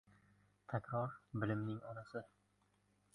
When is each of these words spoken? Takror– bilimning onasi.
Takror– 0.71 1.11
bilimning 1.43 1.79
onasi. 1.93 2.23